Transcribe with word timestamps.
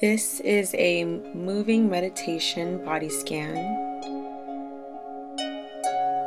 This 0.00 0.40
is 0.40 0.74
a 0.74 1.04
moving 1.04 1.88
meditation 1.88 2.84
body 2.84 3.08
scan 3.08 3.54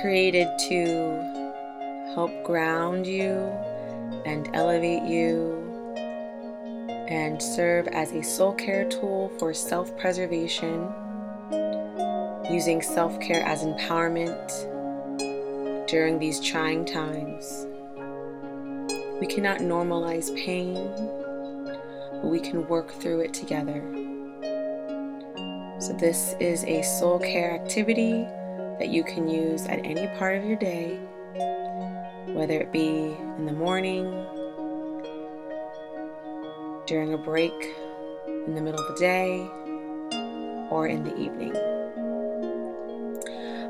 created 0.00 0.46
to 0.68 2.12
help 2.14 2.30
ground 2.44 3.04
you 3.04 3.32
and 4.24 4.48
elevate 4.54 5.02
you 5.02 5.58
and 7.08 7.42
serve 7.42 7.88
as 7.88 8.12
a 8.12 8.22
soul 8.22 8.52
care 8.52 8.88
tool 8.88 9.32
for 9.40 9.52
self 9.52 9.94
preservation, 9.98 10.88
using 12.48 12.80
self 12.80 13.18
care 13.18 13.42
as 13.44 13.64
empowerment 13.64 14.46
during 15.88 16.20
these 16.20 16.38
trying 16.38 16.84
times. 16.84 17.66
We 19.20 19.26
cannot 19.26 19.58
normalize 19.58 20.32
pain, 20.36 20.76
but 22.20 22.28
we 22.28 22.40
can 22.40 22.66
work 22.68 22.92
through 22.92 23.20
it 23.20 23.34
together. 23.34 23.82
So, 25.80 25.92
this 25.92 26.34
is 26.40 26.64
a 26.64 26.82
soul 26.82 27.18
care 27.18 27.52
activity 27.52 28.26
that 28.78 28.88
you 28.88 29.04
can 29.04 29.28
use 29.28 29.66
at 29.66 29.84
any 29.84 30.06
part 30.18 30.36
of 30.36 30.44
your 30.44 30.56
day, 30.56 30.98
whether 32.26 32.54
it 32.54 32.72
be 32.72 33.16
in 33.36 33.46
the 33.46 33.52
morning, 33.52 34.04
during 36.86 37.14
a 37.14 37.18
break, 37.18 37.52
in 38.26 38.54
the 38.54 38.60
middle 38.60 38.80
of 38.80 38.94
the 38.94 39.00
day, 39.00 39.48
or 40.70 40.86
in 40.88 41.04
the 41.04 41.16
evening. 41.16 41.54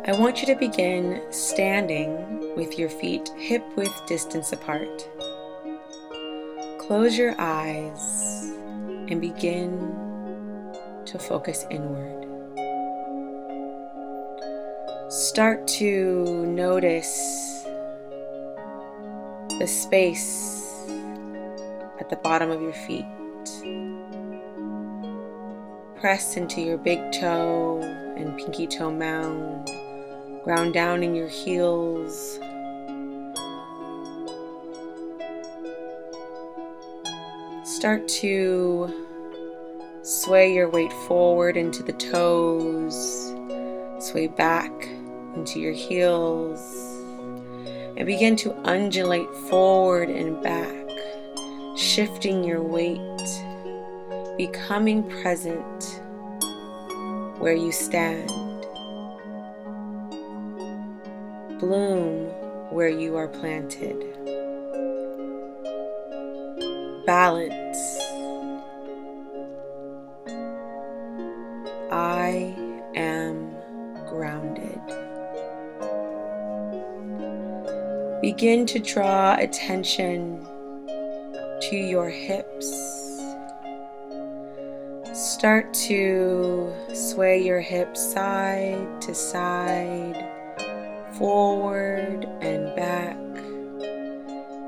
I 0.06 0.12
want 0.12 0.40
you 0.40 0.46
to 0.46 0.54
begin 0.54 1.20
standing 1.30 2.56
with 2.56 2.78
your 2.78 2.88
feet 2.88 3.28
hip 3.37 3.62
width 3.76 4.06
distance 4.06 4.52
apart. 4.52 5.06
Close 6.88 7.19
your 7.19 7.34
eyes 7.38 8.51
and 9.10 9.20
begin 9.20 9.79
to 11.05 11.19
focus 11.19 11.66
inward. 11.69 12.24
Start 15.10 15.68
to 15.68 16.46
notice 16.46 17.66
the 19.59 19.66
space 19.66 20.88
at 22.01 22.09
the 22.09 22.16
bottom 22.23 22.51
of 22.51 22.62
your 22.62 22.73
feet. 22.73 23.05
Press 26.01 26.38
into 26.38 26.62
your 26.62 26.79
big 26.79 27.12
toe 27.12 27.82
and 28.16 28.34
pinky 28.38 28.66
toe 28.66 28.90
mound. 28.90 29.68
Ground 30.43 30.73
down 30.73 31.02
in 31.02 31.15
your 31.15 31.29
heels 31.29 32.40
Start 37.79 38.09
to 38.09 38.93
sway 40.02 40.52
your 40.52 40.68
weight 40.68 40.93
forward 41.07 41.57
into 41.57 41.84
the 41.84 41.93
toes, 41.93 43.32
sway 44.01 44.26
back 44.26 44.73
into 45.37 45.60
your 45.60 45.73
heels, 45.73 46.60
and 47.96 48.04
begin 48.04 48.34
to 48.34 48.52
undulate 48.68 49.32
forward 49.49 50.10
and 50.10 50.43
back, 50.43 50.74
shifting 51.76 52.43
your 52.43 52.65
weight, 52.65 52.99
becoming 54.37 55.09
present 55.23 56.02
where 57.38 57.54
you 57.54 57.71
stand. 57.71 58.29
Bloom 61.60 62.26
where 62.73 62.88
you 62.88 63.15
are 63.15 63.29
planted 63.29 64.47
balance. 67.09 67.98
I 71.91 72.54
am 72.94 73.56
grounded. 74.06 74.78
Begin 78.21 78.66
to 78.66 78.78
draw 78.78 79.37
attention 79.38 80.47
to 81.62 81.77
your 81.77 82.10
hips. 82.10 82.69
Start 85.15 85.72
to 85.88 86.71
sway 86.93 87.43
your 87.43 87.60
hips 87.60 88.12
side 88.12 89.00
to 89.00 89.15
side, 89.15 90.28
forward 91.15 92.27
and 92.43 92.77
back 92.77 93.16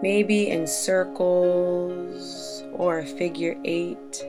maybe 0.03 0.49
in 0.51 0.67
circles 0.67 2.65
or 2.73 3.01
a 3.01 3.07
figure 3.07 3.57
eight. 3.65 4.25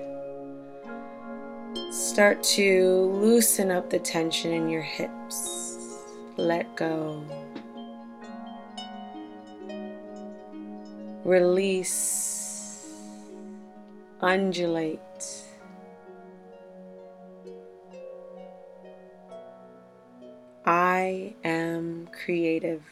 Start 1.92 2.44
to 2.44 3.12
loosen 3.14 3.72
up 3.72 3.90
the 3.90 4.00
tension 4.00 4.52
in 4.54 4.70
your 4.70 4.82
hips. 4.82 5.78
Let 6.38 6.76
go. 6.76 7.24
Release. 11.24 12.88
Undulate. 14.22 15.00
I 20.66 21.34
am 21.44 22.08
creative. 22.12 22.84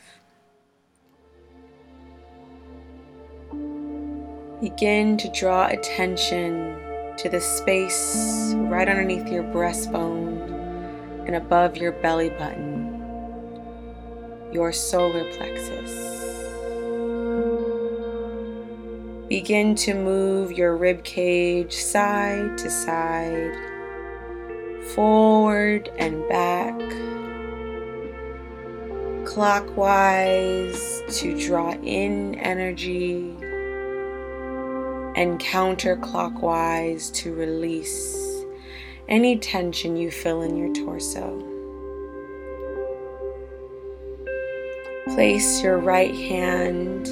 Begin 4.62 5.16
to 5.16 5.30
draw 5.30 5.68
attention 5.68 6.78
to 7.16 7.30
the 7.30 7.40
space 7.40 8.54
right 8.58 8.90
underneath 8.90 9.30
your 9.30 9.44
breastbone 9.44 11.26
and 11.26 11.38
above 11.38 11.78
your 11.78 11.94
belly 11.94 12.30
button, 12.32 13.02
your 14.52 14.74
solar 14.74 15.24
plexus. 15.32 15.94
Begin 19.30 19.76
to 19.76 19.94
move 19.94 20.52
your 20.52 20.76
rib 20.76 21.06
cage 21.06 21.72
side 21.72 22.58
to 22.58 22.70
side, 22.70 23.56
forward 24.94 25.90
and 25.98 26.28
back, 26.28 26.78
clockwise 29.26 31.02
to 31.18 31.40
draw 31.40 31.72
in 31.76 32.36
energy 32.36 33.38
and 35.20 35.38
counterclockwise 35.42 37.14
to 37.14 37.36
release 37.36 38.16
any 39.10 39.38
tension 39.38 39.98
you 39.98 40.10
feel 40.10 40.44
in 40.44 40.56
your 40.56 40.74
torso. 40.74 41.46
Place 45.08 45.62
your 45.62 45.78
right 45.78 46.16
hand 46.16 47.10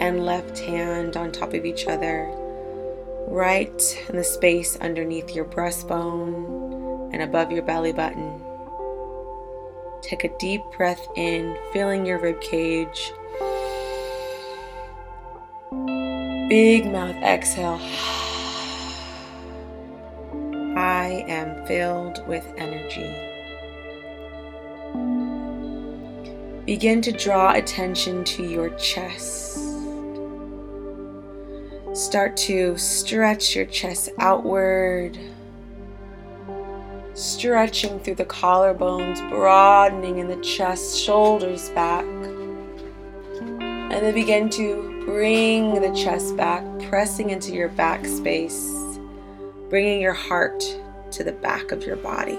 and 0.00 0.26
left 0.26 0.58
hand 0.58 1.16
on 1.16 1.30
top 1.30 1.54
of 1.54 1.64
each 1.64 1.86
other, 1.86 2.28
right 3.28 4.04
in 4.08 4.16
the 4.16 4.24
space 4.24 4.76
underneath 4.78 5.32
your 5.32 5.44
breastbone 5.44 7.12
and 7.12 7.22
above 7.22 7.52
your 7.52 7.62
belly 7.62 7.92
button. 7.92 8.42
Take 10.02 10.24
a 10.24 10.38
deep 10.38 10.62
breath 10.76 11.06
in, 11.14 11.56
filling 11.72 12.04
your 12.04 12.18
rib 12.18 12.40
cage 12.40 13.12
Big 16.48 16.86
mouth 16.86 17.16
exhale. 17.16 17.78
I 20.78 21.22
am 21.28 21.66
filled 21.66 22.26
with 22.26 22.50
energy. 22.56 23.14
Begin 26.64 27.02
to 27.02 27.12
draw 27.12 27.52
attention 27.52 28.24
to 28.24 28.44
your 28.44 28.70
chest. 28.78 29.58
Start 31.92 32.34
to 32.38 32.78
stretch 32.78 33.54
your 33.54 33.66
chest 33.66 34.08
outward, 34.18 35.18
stretching 37.12 38.00
through 38.00 38.14
the 38.14 38.24
collarbones, 38.24 39.28
broadening 39.28 40.16
in 40.16 40.28
the 40.28 40.40
chest, 40.42 40.98
shoulders 40.98 41.68
back. 41.70 42.06
And 43.90 43.92
then 43.92 44.14
begin 44.14 44.48
to 44.50 44.87
Bring 45.08 45.80
the 45.80 45.90
chest 45.96 46.36
back, 46.36 46.62
pressing 46.90 47.30
into 47.30 47.52
your 47.52 47.70
back 47.70 48.04
space, 48.04 48.70
bringing 49.70 50.02
your 50.02 50.12
heart 50.12 50.62
to 51.12 51.24
the 51.24 51.32
back 51.32 51.72
of 51.72 51.82
your 51.82 51.96
body. 51.96 52.36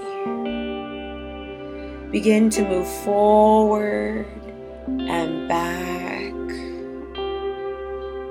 Begin 2.12 2.48
to 2.50 2.62
move 2.62 2.86
forward 3.02 4.24
and 4.86 5.48
back, 5.48 6.32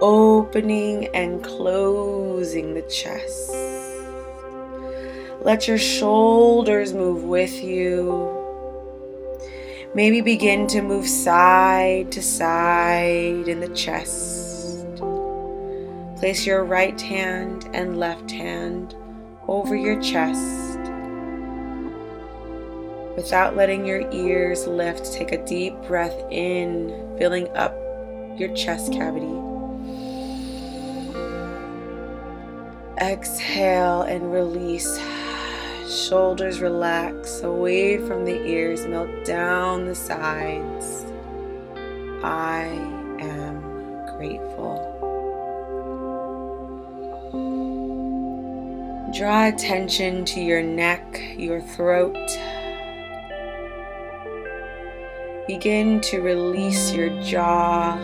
opening 0.01 1.07
and 1.07 1.43
closing 1.43 2.75
the 2.75 2.83
chest. 2.83 3.51
Let 5.41 5.67
your 5.67 5.77
shoulders 5.77 6.93
move 6.93 7.25
with 7.25 7.61
you. 7.61 8.38
Maybe 9.95 10.21
begin 10.21 10.67
to 10.67 10.83
move 10.83 11.07
side 11.07 12.11
to 12.11 12.21
side 12.21 13.47
in 13.47 13.59
the 13.59 13.69
chest. 13.69 14.97
Place 16.19 16.45
your 16.45 16.63
right 16.63 16.99
hand 17.01 17.67
and 17.73 17.97
left 17.97 18.29
hand 18.29 18.93
over 19.47 19.75
your 19.75 19.99
chest. 19.99 20.77
Without 23.15 23.55
letting 23.55 23.83
your 23.83 24.07
ears 24.11 24.67
lift, 24.67 25.11
take 25.11 25.31
a 25.31 25.43
deep 25.45 25.73
breath 25.87 26.23
in, 26.29 27.15
filling 27.17 27.49
up 27.57 27.73
your 28.37 28.53
chest 28.55 28.93
cavity. 28.93 29.25
Exhale 33.01 34.03
and 34.03 34.31
release. 34.31 34.99
Shoulders 35.89 36.61
relax 36.61 37.41
away 37.41 37.97
from 37.97 38.23
the 38.23 38.39
ears, 38.45 38.85
melt 38.85 39.25
down 39.25 39.87
the 39.87 39.95
sides. 39.95 41.03
I 42.23 42.65
am 43.19 44.05
grateful. 44.15 44.85
Draw 49.17 49.47
attention 49.47 50.25
to 50.25 50.39
your 50.39 50.61
neck, 50.61 51.23
your 51.35 51.59
throat. 51.59 52.15
Begin 55.47 56.01
to 56.01 56.21
release 56.21 56.93
your 56.93 57.09
jaw, 57.23 57.95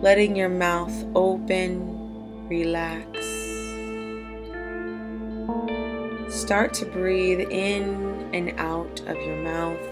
letting 0.00 0.36
your 0.36 0.50
mouth 0.50 1.04
open, 1.16 2.46
relax. 2.48 3.27
Start 6.48 6.72
to 6.72 6.86
breathe 6.86 7.40
in 7.50 8.30
and 8.32 8.58
out 8.58 9.00
of 9.00 9.16
your 9.18 9.36
mouth. 9.36 9.84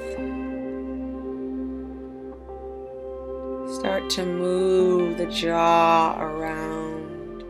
Start 3.79 4.09
to 4.13 4.25
move 4.25 5.19
the 5.19 5.27
jaw 5.27 6.19
around. 6.19 7.45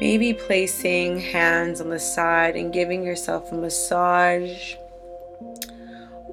Maybe 0.00 0.34
placing 0.34 1.20
hands 1.20 1.80
on 1.80 1.88
the 1.88 2.00
side 2.00 2.56
and 2.56 2.72
giving 2.72 3.04
yourself 3.04 3.52
a 3.52 3.54
massage 3.54 4.74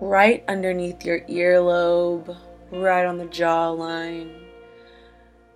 right 0.01 0.43
underneath 0.47 1.05
your 1.05 1.19
earlobe, 1.27 2.35
right 2.71 3.05
on 3.05 3.19
the 3.19 3.25
jawline. 3.25 4.33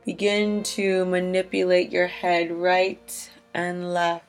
Begin 0.05 0.61
to 0.61 1.05
manipulate 1.05 1.91
your 1.91 2.05
head 2.05 2.51
right 2.51 3.31
and 3.55 3.91
left 3.91 4.24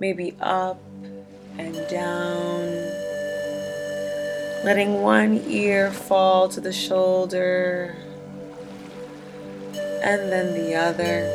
maybe 0.00 0.34
up 0.40 0.80
and 1.58 1.74
down. 1.88 2.66
Letting 4.64 5.02
one 5.02 5.42
ear 5.46 5.90
fall 5.90 6.48
to 6.48 6.60
the 6.60 6.72
shoulder 6.72 7.94
and 10.02 10.32
then 10.32 10.54
the 10.54 10.74
other. 10.74 11.28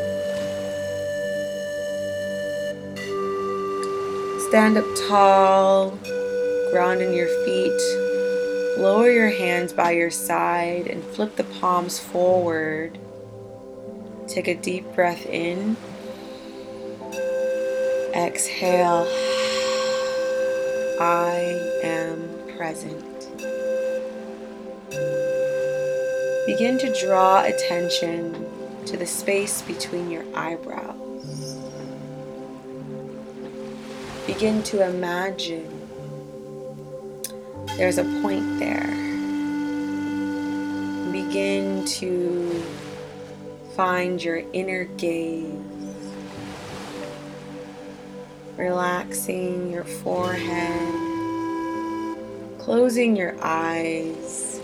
Stand 4.50 4.78
up 4.78 4.86
tall, 5.08 5.92
ground 6.72 7.02
in 7.02 7.14
your 7.14 7.28
feet. 7.46 8.80
Lower 8.80 9.10
your 9.10 9.30
hands 9.30 9.74
by 9.74 9.92
your 9.92 10.12
side 10.12 10.88
and 10.88 11.04
flip 11.04 11.36
the 11.36 11.44
palms 11.44 12.00
forward. 12.00 12.98
Take 14.28 14.48
a 14.48 14.56
deep 14.56 14.94
breath 14.94 15.26
in. 15.26 15.78
Exhale. 18.16 19.06
I 21.02 21.60
am 21.84 22.30
present. 22.56 23.04
Begin 26.46 26.78
to 26.78 26.96
draw 27.02 27.44
attention 27.44 28.48
to 28.86 28.96
the 28.96 29.06
space 29.06 29.62
between 29.64 30.10
your 30.10 30.24
eyebrows. 30.34 31.60
Begin 34.26 34.64
to 34.64 34.88
imagine 34.88 35.70
there's 37.76 37.98
a 37.98 38.06
point 38.22 38.60
there. 38.60 38.96
Begin 41.12 41.84
to 41.86 42.64
find 43.76 44.24
your 44.24 44.42
inner 44.54 44.86
gaze 44.86 45.85
relaxing 48.58 49.72
your 49.72 49.84
forehead, 49.84 50.94
closing 52.60 53.16
your 53.16 53.36
eyes, 53.42 54.62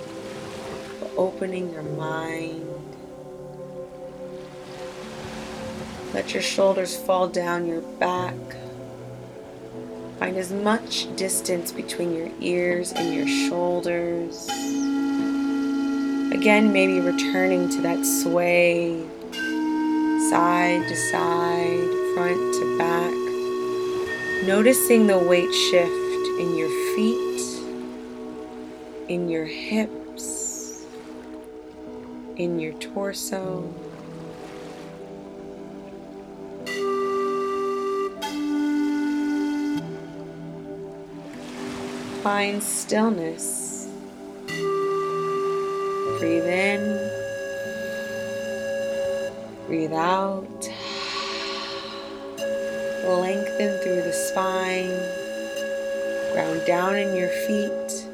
opening 1.17 1.71
your 1.73 1.83
mind. 1.83 2.67
Let 6.13 6.33
your 6.33 6.43
shoulders 6.43 6.97
fall 6.97 7.27
down 7.27 7.67
your 7.67 7.81
back. 7.81 8.35
Find 10.19 10.37
as 10.37 10.51
much 10.51 11.13
distance 11.15 11.71
between 11.71 12.13
your 12.13 12.29
ears 12.39 12.91
and 12.91 13.13
your 13.13 13.27
shoulders. 13.27 14.47
Again, 16.31 16.71
maybe 16.71 16.99
returning 16.99 17.69
to 17.69 17.81
that 17.81 18.05
sway, 18.05 19.03
side 20.29 20.87
to 20.87 20.95
side, 20.95 22.15
front 22.15 22.53
to 22.55 22.77
back. 22.77 23.20
Noticing 24.45 25.05
the 25.05 25.19
weight 25.19 25.53
shift 25.53 26.27
in 26.39 26.55
your 26.55 26.69
feet, 26.95 27.41
in 29.07 29.29
your 29.29 29.45
hips, 29.45 30.83
in 32.37 32.59
your 32.59 32.73
torso. 32.73 33.71
Find 42.23 42.63
stillness. 42.63 43.87
Breathe 46.19 46.47
in, 46.47 47.11
breathe 49.67 49.93
out 49.93 50.70
spine, 54.31 54.97
ground 56.31 56.61
down 56.65 56.95
in 56.95 57.17
your 57.17 57.27
feet. 57.27 58.07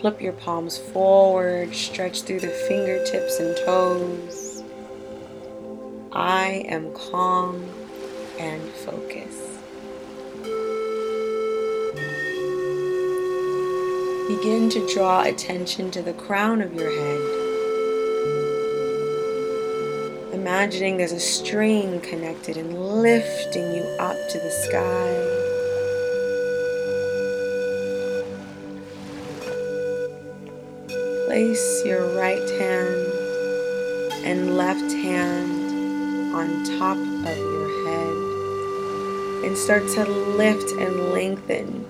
Flip 0.00 0.20
your 0.20 0.32
palms 0.32 0.78
forward, 0.78 1.72
stretch 1.72 2.22
through 2.22 2.40
the 2.40 2.48
fingertips 2.48 3.38
and 3.38 3.56
toes. 3.58 4.64
I 6.10 6.64
am 6.66 6.92
calm 6.94 7.64
and 8.38 8.68
focused. 8.70 9.60
Begin 14.26 14.70
to 14.70 14.92
draw 14.92 15.22
attention 15.22 15.92
to 15.92 16.02
the 16.02 16.14
crown 16.14 16.60
of 16.62 16.74
your 16.74 16.90
head. 16.90 17.39
Imagining 20.60 20.98
there's 20.98 21.12
a 21.12 21.18
string 21.18 21.98
connected 22.02 22.58
and 22.58 23.00
lifting 23.00 23.74
you 23.74 23.82
up 23.98 24.16
to 24.28 24.38
the 24.38 24.50
sky. 24.50 25.08
Place 31.24 31.82
your 31.86 32.14
right 32.14 32.50
hand 32.60 33.06
and 34.26 34.54
left 34.58 34.92
hand 34.92 36.34
on 36.34 36.62
top 36.78 36.98
of 36.98 37.38
your 37.38 37.86
head 37.86 39.46
and 39.46 39.56
start 39.56 39.88
to 39.94 40.04
lift 40.04 40.72
and 40.72 41.10
lengthen 41.14 41.86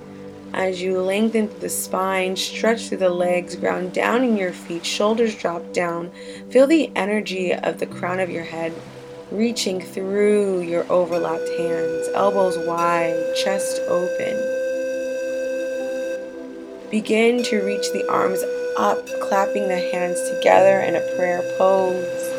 as 0.60 0.82
you 0.82 1.00
lengthen 1.00 1.48
through 1.48 1.60
the 1.60 1.70
spine, 1.70 2.36
stretch 2.36 2.88
through 2.88 2.98
the 2.98 3.08
legs, 3.08 3.56
ground 3.56 3.94
down 3.94 4.22
in 4.22 4.36
your 4.36 4.52
feet, 4.52 4.84
shoulders 4.84 5.34
drop 5.34 5.72
down. 5.72 6.10
Feel 6.50 6.66
the 6.66 6.92
energy 6.94 7.54
of 7.54 7.80
the 7.80 7.86
crown 7.86 8.20
of 8.20 8.28
your 8.28 8.44
head 8.44 8.74
reaching 9.30 9.80
through 9.80 10.60
your 10.60 10.84
overlapped 10.92 11.48
hands, 11.56 12.08
elbows 12.14 12.58
wide, 12.66 13.16
chest 13.42 13.80
open. 13.88 14.36
Begin 16.90 17.42
to 17.44 17.62
reach 17.62 17.90
the 17.92 18.06
arms 18.10 18.42
up, 18.76 18.98
clapping 19.22 19.66
the 19.66 19.78
hands 19.78 20.20
together 20.28 20.80
in 20.80 20.94
a 20.94 21.16
prayer 21.16 21.40
pose. 21.56 22.34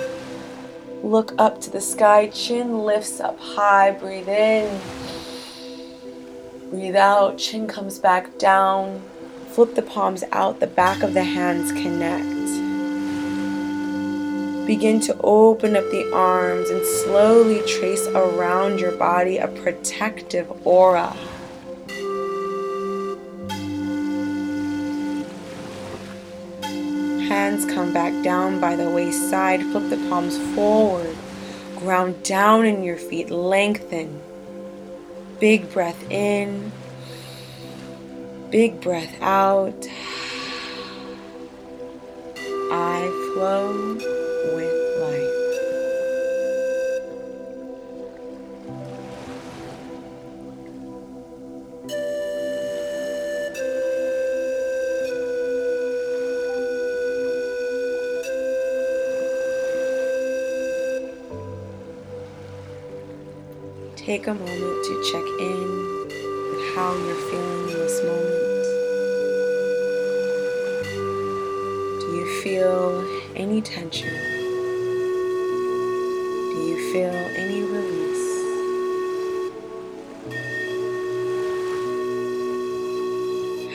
Look 1.03 1.33
up 1.39 1.59
to 1.61 1.71
the 1.71 1.81
sky, 1.81 2.27
chin 2.27 2.83
lifts 2.83 3.19
up 3.19 3.39
high, 3.39 3.89
breathe 3.89 4.29
in. 4.29 4.79
Breathe 6.71 6.95
out, 6.95 7.37
chin 7.37 7.67
comes 7.67 7.99
back 7.99 8.37
down. 8.39 9.01
Flip 9.49 9.75
the 9.75 9.81
palms 9.81 10.23
out, 10.31 10.61
the 10.61 10.67
back 10.67 11.03
of 11.03 11.13
the 11.13 11.25
hands 11.25 11.69
connect. 11.73 12.25
Begin 14.65 15.01
to 15.01 15.17
open 15.21 15.75
up 15.75 15.83
the 15.91 16.09
arms 16.13 16.69
and 16.69 16.85
slowly 16.85 17.61
trace 17.67 18.07
around 18.07 18.79
your 18.79 18.93
body 18.93 19.37
a 19.37 19.49
protective 19.49 20.49
aura. 20.65 21.13
Hands 27.27 27.65
come 27.65 27.91
back 27.91 28.23
down 28.23 28.61
by 28.61 28.77
the 28.77 28.89
waist 28.89 29.29
side. 29.29 29.61
Flip 29.61 29.89
the 29.89 29.97
palms 30.07 30.37
forward. 30.55 31.17
Ground 31.75 32.23
down 32.23 32.65
in 32.65 32.81
your 32.81 32.95
feet, 32.95 33.29
lengthen. 33.29 34.21
Big 35.41 35.71
breath 35.73 36.11
in, 36.11 36.71
big 38.51 38.79
breath 38.79 39.19
out. 39.23 39.87
I 42.71 43.31
flow 43.33 44.20
Take 64.11 64.27
a 64.27 64.33
moment 64.33 64.83
to 64.83 64.93
check 65.09 65.23
in 65.39 65.67
with 66.51 66.75
how 66.75 66.91
you're 66.91 67.23
feeling 67.31 67.69
in 67.69 67.75
this 67.79 67.97
moment. 68.03 68.63
Do 72.01 72.07
you 72.17 72.25
feel 72.43 72.83
any 73.37 73.61
tension? 73.61 74.13
Do 76.49 76.57
you 76.67 76.77
feel 76.91 77.15
any 77.39 77.61
release? 77.63 78.27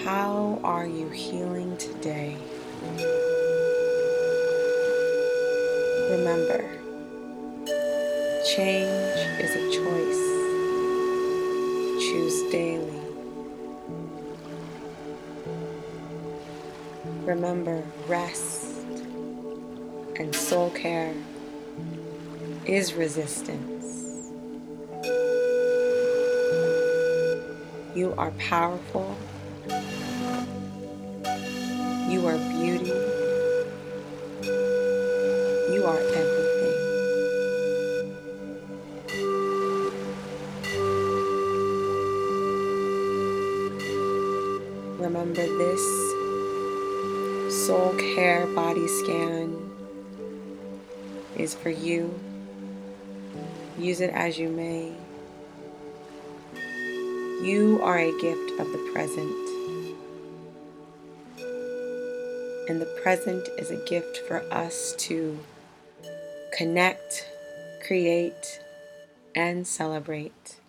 How 0.04 0.60
are 0.62 0.86
you 0.86 1.08
healing 1.08 1.78
today? 1.78 2.36
Remember, 6.10 6.62
change 8.54 9.16
is 9.40 9.56
a 9.56 9.70
choice. 9.72 10.25
Choose 12.16 12.50
daily. 12.50 12.98
Remember, 17.26 17.84
rest 18.08 18.64
and 20.18 20.34
soul 20.34 20.70
care 20.70 21.12
is 22.64 22.94
resistance. 22.94 24.30
You 27.94 28.14
are 28.16 28.30
powerful. 28.38 29.14
You 32.08 32.26
are 32.26 32.38
beauty. 32.38 32.96
You 35.70 35.84
are 35.84 35.98
everything. 35.98 36.45
Remember 45.16 45.46
this 45.56 45.80
soul 47.66 47.94
care 47.94 48.46
body 48.48 48.86
scan 48.86 49.56
is 51.34 51.54
for 51.54 51.70
you. 51.70 52.20
Use 53.78 54.02
it 54.02 54.10
as 54.10 54.38
you 54.38 54.50
may. 54.50 54.92
You 57.42 57.80
are 57.82 57.98
a 57.98 58.12
gift 58.20 58.60
of 58.60 58.70
the 58.70 58.90
present. 58.92 59.48
And 62.68 62.78
the 62.78 63.00
present 63.02 63.48
is 63.58 63.70
a 63.70 63.82
gift 63.86 64.18
for 64.28 64.42
us 64.52 64.94
to 64.98 65.38
connect, 66.52 67.26
create, 67.86 68.60
and 69.34 69.66
celebrate. 69.66 70.60